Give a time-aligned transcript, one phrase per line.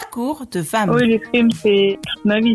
[0.00, 0.90] Parcours de femme.
[0.90, 2.54] Oui, l'escrime, c'est toute ma vie.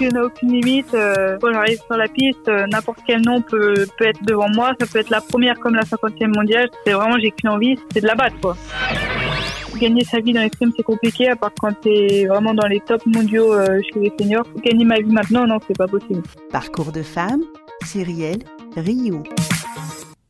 [0.00, 0.94] Il n'y a aucune limite.
[0.94, 4.72] Euh, quand j'arrive sur la piste, euh, n'importe quel nom peut, peut être devant moi.
[4.80, 6.70] Ça peut être la première comme la 50e mondiale.
[6.86, 8.56] C'est vraiment, j'ai qu'une envie, c'est de la battre, quoi.
[9.80, 13.06] Gagner sa vie dans l'escrime, c'est compliqué, à part quand t'es vraiment dans les tops
[13.06, 14.46] mondiaux euh, chez les seniors.
[14.64, 16.22] Gagner ma vie maintenant, non, c'est pas possible.
[16.52, 17.42] Parcours de femme,
[17.84, 18.42] Cyrielle
[18.76, 19.22] Rio.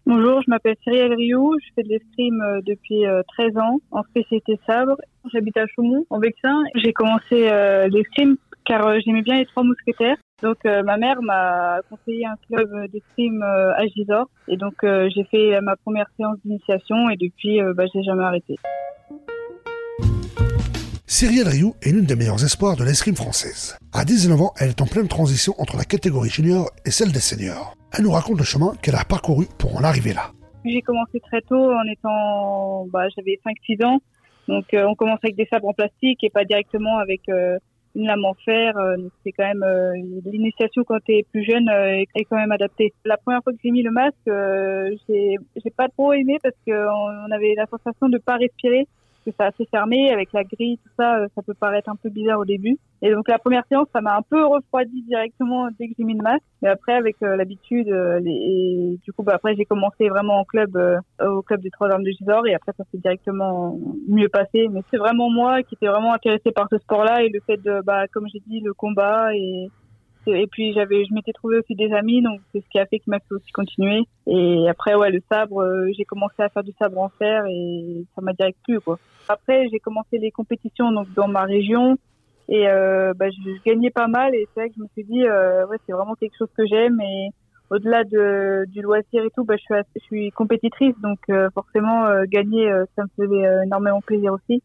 [0.08, 3.02] Bonjour, je m'appelle Cyrielle Rioux, je fais de l'escrime euh, depuis
[3.36, 4.96] 13 euh, ans en spécialité sabre.
[5.30, 6.62] J'habite à Chaumont, en Vexin.
[6.76, 10.16] J'ai commencé euh, l'escrime car j'aimais bien les trois mousquetaires.
[10.42, 15.74] Donc ma mère m'a conseillé un club d'escrime à Gisors et donc j'ai fait ma
[15.76, 18.56] première séance d'initiation et depuis bah, j'ai jamais arrêté.
[21.10, 23.78] Cyrielle Rioux est l'une des meilleures espoirs de l'escrime française.
[23.94, 27.18] À 19 ans, elle est en pleine transition entre la catégorie junior et celle des
[27.18, 27.74] seniors.
[27.96, 30.32] Elle nous raconte le chemin qu'elle a parcouru pour en arriver là.
[30.66, 34.00] J'ai commencé très tôt en étant, bah, j'avais 5-6 ans.
[34.48, 37.56] Donc euh, on commence avec des sabres en plastique et pas directement avec euh,
[37.94, 38.76] une lame en fer.
[38.76, 39.64] Euh, c'est quand même
[40.26, 42.92] l'initiation quand tu es plus jeune est quand même adaptée.
[43.06, 44.28] La première fois que j'ai mis le masque,
[45.08, 48.86] j'ai pas trop aimé parce qu'on avait la sensation de pas respirer
[49.28, 52.08] que c'est assez fermé avec la grille, tout ça, euh, ça peut paraître un peu
[52.08, 52.78] bizarre au début.
[53.02, 56.16] Et donc la première séance, ça m'a un peu refroidi directement dès que j'ai mis
[56.16, 56.44] le masque.
[56.62, 60.44] Mais après, avec euh, l'habitude, euh, et du coup, bah, après j'ai commencé vraiment en
[60.44, 60.76] club,
[61.20, 64.68] au club des Trois Armes de Gisors, et après ça s'est directement mieux passé.
[64.70, 67.80] Mais c'est vraiment moi qui étais vraiment intéressée par ce sport-là et le fait de,
[67.84, 69.68] bah, comme j'ai dit, le combat et
[70.28, 72.98] et puis j'avais, je m'étais trouvé aussi des amis, donc c'est ce qui a fait
[72.98, 74.02] qu'il m'a fait aussi continuer.
[74.26, 78.04] Et après, ouais, le sabre, euh, j'ai commencé à faire du sabre en fer et
[78.14, 78.98] ça m'a direct plu, quoi.
[79.28, 81.98] Après, j'ai commencé les compétitions donc dans ma région
[82.48, 85.24] et euh, bah, je, gagnais pas mal et c'est vrai que je me suis dit,
[85.26, 87.28] euh, ouais, c'est vraiment quelque chose que j'aime et
[87.70, 92.06] au-delà de, du loisir et tout, bah, je suis, je suis compétitrice, donc euh, forcément
[92.24, 94.62] gagner, ça me faisait énormément plaisir aussi.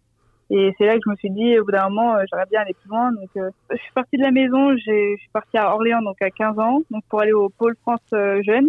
[0.55, 2.61] Et c'est là que je me suis dit, au bout d'un moment, euh, j'aurais bien
[2.61, 3.11] aller plus loin.
[3.11, 6.29] Donc, euh, je suis partie de la maison, je suis partie à Orléans, donc à
[6.29, 8.67] 15 ans, donc pour aller au Pôle France euh, Jeune.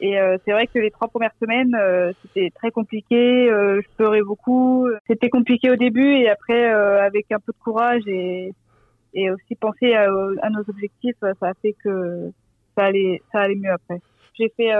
[0.00, 1.76] Et c'est vrai que les trois premières semaines,
[2.22, 3.48] c'était très compliqué.
[3.48, 4.86] je pleurais beaucoup.
[5.08, 8.52] C'était compliqué au début et après, avec un peu de courage et,
[9.14, 10.06] et aussi penser à,
[10.50, 12.30] nos objectifs, ça a fait que
[12.76, 14.00] ça allait, ça allait mieux après.
[14.34, 14.70] J'ai fait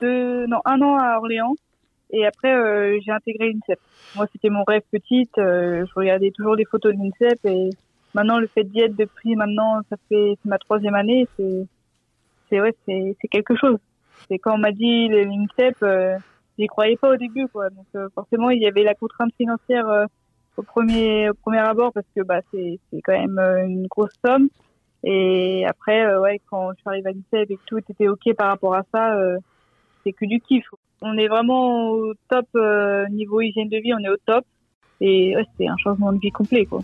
[0.00, 1.54] deux, non, un an à Orléans
[2.12, 3.80] et après, euh, j'ai intégré l'INSEP.
[4.16, 5.36] Moi, c'était mon rêve petite.
[5.38, 7.38] Euh, je regardais toujours des photos de l'INSEP.
[7.46, 7.70] Et
[8.14, 11.26] maintenant, le fait d'y être depuis maintenant, ça fait ma troisième année.
[11.36, 11.66] C'est,
[12.48, 13.78] c'est ouais, c'est, c'est quelque chose.
[14.28, 16.18] C'est quand on m'a dit l'INSEP, euh,
[16.58, 17.70] j'y croyais pas au début, quoi.
[17.70, 20.04] Donc euh, forcément, il y avait la contrainte financière euh,
[20.58, 24.48] au premier, au premier abord parce que bah c'est, c'est quand même une grosse somme.
[25.02, 28.48] Et après, ouais, quand je suis arrivée à l'INSEP et que tout était ok par
[28.48, 29.16] rapport à ça,
[30.04, 30.64] c'est que du kiff
[31.02, 34.44] on est vraiment au top euh, niveau hygiène de vie, on est au top.
[35.00, 36.80] Et c'est un changement de vie complet, quoi.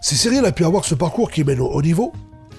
[0.00, 2.12] Si Cyril a pu avoir ce parcours qui mène au haut niveau,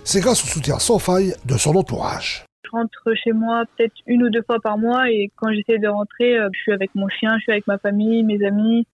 [0.04, 2.46] c'est grâce au soutien sans faille de son entourage.
[2.64, 5.88] Je rentre chez moi peut-être une ou deux fois par mois et quand j'essaie de
[5.88, 8.88] rentrer, euh, je suis avec mon chien, je suis avec ma famille, mes amis.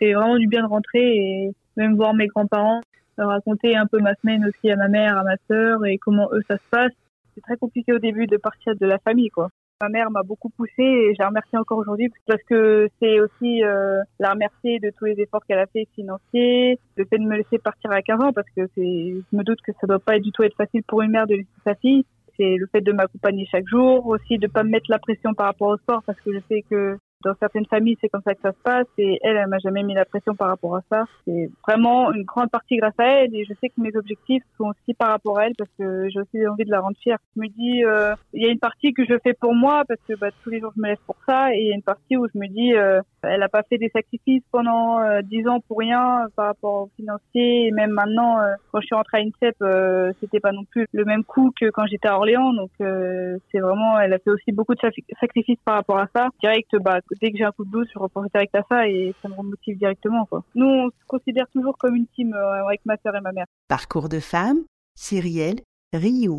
[0.00, 2.80] C'est vraiment du bien de rentrer et même voir mes grands-parents,
[3.18, 6.42] raconter un peu ma semaine aussi à ma mère, à ma sœur et comment eux
[6.48, 6.92] ça se passe.
[7.34, 9.48] C'est très compliqué au début de partir de la famille, quoi.
[9.82, 13.64] Ma mère m'a beaucoup poussée et je la remercie encore aujourd'hui parce que c'est aussi
[13.64, 17.36] euh, la remercier de tous les efforts qu'elle a fait financiers, le fait de me
[17.36, 20.30] laisser partir à 15 ans parce que je me doute que ça doit pas du
[20.30, 22.04] tout être facile pour une mère de laisser sa fille.
[22.36, 25.46] C'est le fait de m'accompagner chaque jour, aussi de pas me mettre la pression par
[25.46, 28.40] rapport au sport parce que je sais que dans certaines familles, c'est comme ça que
[28.42, 28.86] ça se passe.
[28.98, 31.04] Et elle, elle m'a jamais mis la pression par rapport à ça.
[31.26, 33.34] C'est vraiment une grande partie grâce à elle.
[33.34, 36.20] Et je sais que mes objectifs sont aussi par rapport à elle parce que j'ai
[36.20, 37.18] aussi envie de la rendre fière.
[37.36, 40.00] Je me dis, euh, il y a une partie que je fais pour moi parce
[40.08, 41.54] que bah, tous les jours je me lève pour ça.
[41.54, 43.78] Et il y a une partie où je me dis, euh, elle a pas fait
[43.78, 47.66] des sacrifices pendant euh, dix ans pour rien par rapport au financier.
[47.66, 50.86] Et même maintenant, euh, quand je suis rentrée à INSEP, euh, c'était pas non plus
[50.92, 52.52] le même coût que quand j'étais à Orléans.
[52.52, 54.80] Donc c'est vraiment, elle a fait aussi beaucoup de
[55.20, 56.28] sacrifices par rapport à ça.
[56.40, 59.14] Direct, bah dès que j'ai un coup de blues, je repense direct à ça et
[59.22, 60.26] ça me remotive directement.
[60.26, 60.44] Quoi.
[60.54, 63.46] Nous, on se considère toujours comme une team euh, avec ma sœur et ma mère.
[63.68, 64.60] Parcours de femme,
[64.94, 65.60] Cyrielle
[65.92, 66.36] Rio.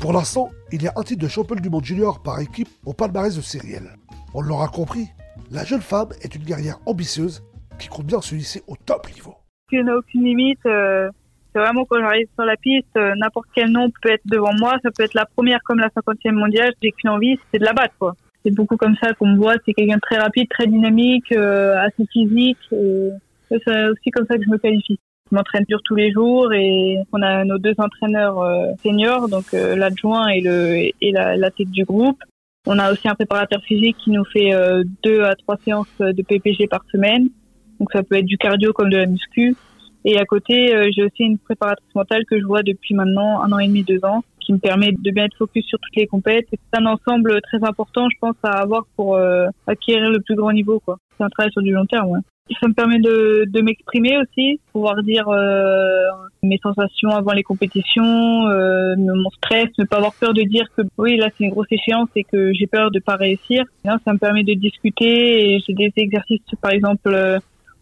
[0.00, 2.94] Pour l'instant, il y a un titre de championne du monde junior par équipe au
[2.94, 3.90] palmarès de Cyrielle.
[4.32, 5.08] On l'aura compris,
[5.50, 7.42] la jeune femme est une guerrière ambitieuse
[7.78, 9.34] qui compte bien se hisser au top niveau.
[9.72, 10.64] Il n'y a aucune limite.
[10.66, 11.10] Euh,
[11.52, 14.78] c'est vraiment quand j'arrive sur la piste, euh, n'importe quel nom peut être devant moi.
[14.82, 16.72] Ça peut être la première comme la 50e mondiale.
[16.82, 17.94] J'ai qu'une envie, c'est de la battre.
[17.98, 18.14] Quoi
[18.44, 19.54] c'est beaucoup comme ça qu'on me voit.
[19.64, 22.58] C'est quelqu'un de très rapide, très dynamique, euh, assez physique.
[22.72, 24.98] Et c'est aussi comme ça que je me qualifie.
[25.30, 29.54] Je m'entraîne dur tous les jours et on a nos deux entraîneurs euh, seniors, donc
[29.54, 32.18] euh, l'adjoint et le et la, la, tête du groupe.
[32.66, 36.22] On a aussi un préparateur physique qui nous fait euh, deux à trois séances de
[36.22, 37.28] PPG par semaine.
[37.78, 39.56] Donc ça peut être du cardio comme de la muscu.
[40.04, 43.58] Et à côté, j'ai aussi une préparatrice mentale que je vois depuis maintenant un an
[43.58, 46.46] et demi, deux ans, qui me permet de bien être focus sur toutes les compètes.
[46.50, 50.50] C'est un ensemble très important, je pense, à avoir pour euh, acquérir le plus grand
[50.50, 50.82] niveau.
[51.16, 52.20] C'est un travail sur du long terme.
[52.60, 56.02] Ça me permet de, m'exprimer aussi, pouvoir dire euh,
[56.42, 60.82] mes sensations avant les compétitions, euh, mon stress, ne pas avoir peur de dire que
[60.98, 63.62] oui là c'est une grosse échéance et que j'ai peur de pas réussir.
[63.84, 67.40] Ça me permet de discuter et j'ai des exercices par exemple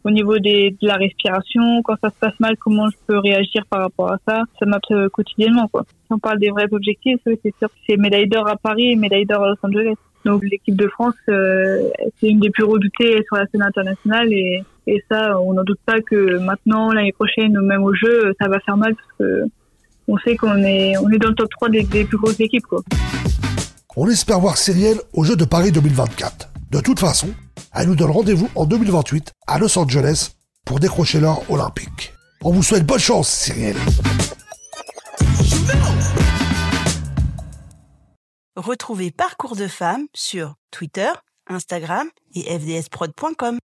[0.08, 3.80] au niveau de la respiration, quand ça se passe mal, comment je peux réagir par
[3.80, 4.42] rapport à ça.
[4.58, 5.70] Ça m'aide quotidiennement.
[5.74, 8.96] Si on parle des vrais objectifs, c'est sûr que c'est médaille d'or à Paris et
[8.96, 9.94] médaille d'or à Los Angeles.
[10.24, 11.88] Donc l'équipe de France, euh,
[12.18, 14.64] c'est une des plus redoutées sur la scène internationale et,
[15.10, 18.78] ça, on n'en doute pas que maintenant, l'année prochaine, même au jeu, ça va faire
[18.78, 19.44] mal parce que
[20.08, 22.64] on sait qu'on est, dans le top 3 des, plus grosses équipes.
[23.94, 26.48] On espère voir Cyrielle aux Jeux de Paris 2024.
[26.70, 27.34] De toute façon,
[27.72, 30.32] elle nous donne rendez-vous en 2028 à Los Angeles
[30.66, 32.12] pour décrocher l'or olympique.
[32.42, 33.78] On vous souhaite bonne chance, Cyrielle.
[38.54, 41.08] Retrouvez Parcours de femmes sur Twitter,
[41.46, 43.58] Instagram et fdsprod.com.